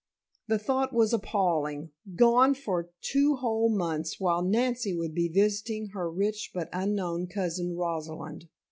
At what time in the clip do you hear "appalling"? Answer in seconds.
1.13-1.91